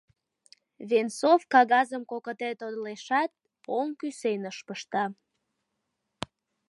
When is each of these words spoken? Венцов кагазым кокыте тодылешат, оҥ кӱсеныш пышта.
Венцов 0.89 1.41
кагазым 1.53 2.03
кокыте 2.11 2.49
тодылешат, 2.59 3.31
оҥ 3.77 3.87
кӱсеныш 3.99 4.57
пышта. 4.67 5.05